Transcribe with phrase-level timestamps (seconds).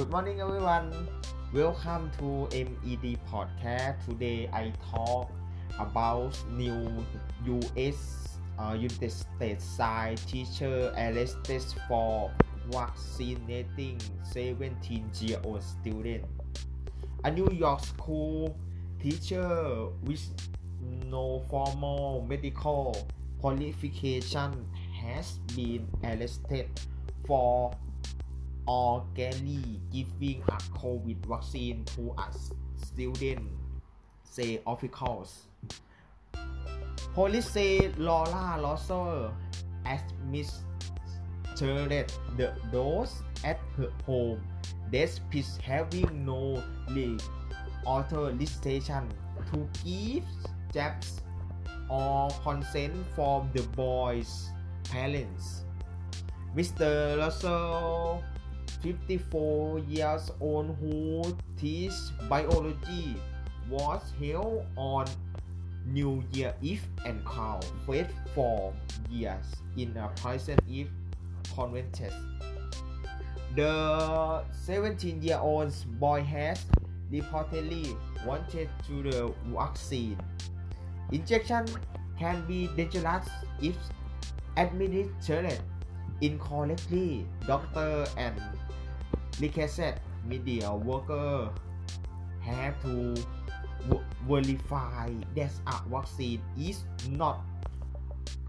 [0.00, 0.90] Good morning, everyone.
[1.52, 4.02] Welcome to MED Podcast.
[4.08, 5.30] Today, I talk
[5.78, 7.04] about new
[7.44, 8.38] U.S.
[8.58, 12.32] Uh, United States science teacher arrested for
[12.72, 16.24] vaccinating 17-year-old student.
[17.24, 18.56] A New York school
[19.02, 20.24] teacher with
[21.04, 22.96] no formal medical
[23.38, 24.64] qualification
[24.96, 26.70] has been arrested
[27.26, 27.74] for
[28.70, 32.30] orally giving a COVID vaccine to a
[32.86, 33.42] student,
[34.22, 35.46] say officials.
[37.14, 39.32] Police say Laura Losser
[39.84, 40.62] administered
[42.36, 44.40] the dose at her home
[44.92, 46.62] despite having no
[47.86, 49.08] authorization
[49.50, 50.24] to give
[50.72, 51.22] jabs
[51.88, 54.50] or consent from the boy's
[54.84, 55.64] parents.
[56.54, 57.18] Mr.
[57.18, 58.22] Russell,
[58.82, 63.16] 54 years old, who teaches biology,
[63.68, 65.06] was held on
[65.86, 68.72] New Year Eve and Cow faced for
[69.10, 69.44] years
[69.76, 70.88] in a prison if
[71.54, 72.12] convicted.
[73.56, 76.64] The 17-year-old boy has
[77.10, 80.16] reportedly wanted to the vaccine.
[81.10, 81.66] Injection
[82.18, 83.28] can be dangerous
[83.60, 83.74] if
[84.56, 85.58] administered
[86.20, 87.26] incorrectly.
[87.46, 88.34] Doctor and
[89.40, 91.50] licensed media worker
[92.40, 93.14] have to
[94.28, 97.40] verify that a vaccine is not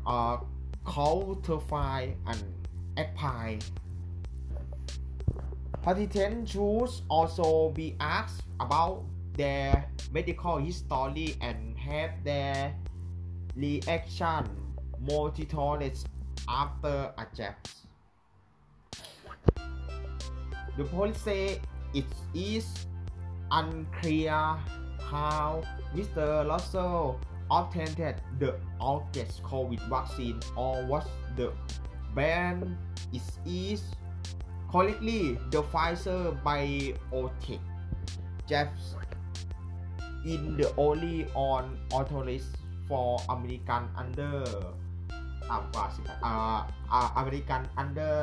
[0.05, 0.37] uh,
[0.85, 2.43] counterfeit and
[2.97, 3.63] expired.
[5.81, 9.03] Participants should also be asked about
[9.33, 12.75] their medical history and have their
[13.55, 14.45] reaction
[14.99, 15.97] monitored
[16.47, 17.55] after a jab.
[20.77, 21.61] The police say
[21.93, 22.87] it is
[23.51, 24.55] unclear
[25.01, 25.63] how
[25.95, 26.47] Mr.
[26.47, 27.19] Russell
[27.49, 31.51] obtained the August COVID vaccine or what the
[32.13, 32.77] brand
[33.45, 33.83] is
[34.71, 37.59] Correctly, the Pfizer BioNTech
[38.47, 38.95] Jeffs
[40.23, 42.55] in the only on authorized
[42.87, 44.43] for American under
[45.49, 48.15] ต่ำกว่า10อ่าอเมริกัน uh, uh, under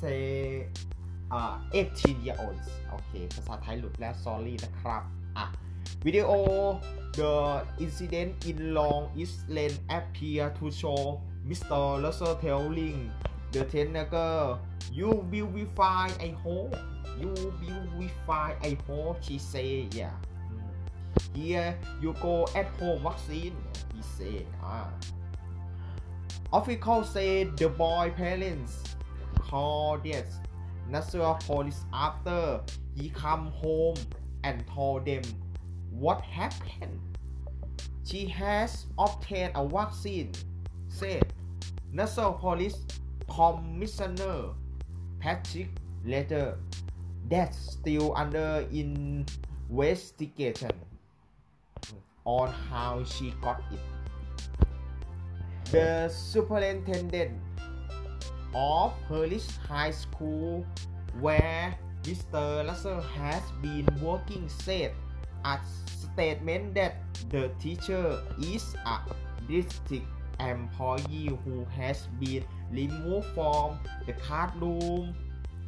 [0.00, 0.22] say
[1.30, 5.02] 18 year olds โอเค ภาษาไทยหลุดแล้ว sorry นะครับ
[5.38, 5.46] อะ
[6.06, 6.30] วิดีโอ
[7.18, 7.32] the
[7.84, 11.02] incident in Long Island appear to show
[11.48, 11.80] Mr.
[12.02, 12.98] Russell telling
[13.52, 14.58] the teenager
[14.98, 16.72] you will be fine I hope
[17.20, 17.30] you
[17.60, 19.70] will be fine I hope she say
[20.00, 20.16] yeah
[21.34, 21.68] here
[22.02, 23.56] you go at home vaccine
[23.94, 24.88] he say ah
[26.58, 28.72] official say the boy parents
[29.48, 30.30] call this
[30.90, 32.60] Nassau police after
[32.96, 33.94] he come home
[34.42, 35.22] and told them
[35.90, 36.98] what happened.
[38.04, 40.32] She has obtained a vaccine,
[40.88, 41.32] said
[41.92, 42.84] Nassau Police
[43.28, 44.48] Commissioner
[45.20, 45.68] Patrick
[46.04, 46.58] Ryder.
[47.28, 50.72] That's still under investigation
[52.24, 53.78] on how she got it.
[55.70, 57.38] The superintendent
[58.54, 60.66] of Hewlett High School,
[61.20, 62.66] where Mr.
[62.66, 64.92] Russell has been working, said
[65.44, 66.96] a statement that
[67.30, 68.98] the teacher is a
[69.48, 70.06] district
[70.40, 75.14] employee who has been removed from the classroom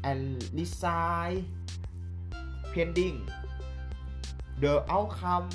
[0.04, 1.44] and resigned
[2.72, 3.28] pending
[4.60, 5.50] the outcome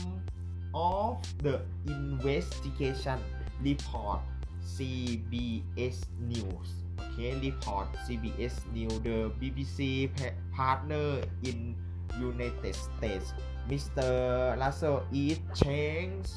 [0.76, 3.18] of the investigation
[3.64, 4.20] report
[4.62, 10.10] CBS News okay report CBS News the BBC
[10.54, 11.76] partner in
[12.20, 13.34] United States
[13.70, 14.58] Mr.
[14.58, 16.32] Russell is changed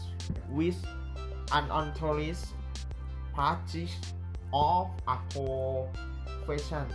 [0.50, 0.76] with
[1.52, 2.54] unauthorized
[3.34, 3.94] practice
[4.52, 6.86] of a profession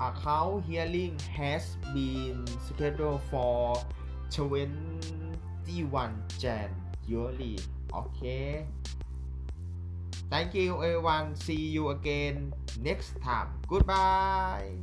[0.00, 3.76] a court hearing has been scheduled for
[4.30, 7.58] 21 January
[7.92, 8.64] okay
[10.30, 11.36] Thank you everyone.
[11.36, 13.48] See you again next time.
[13.66, 14.76] Goodbye.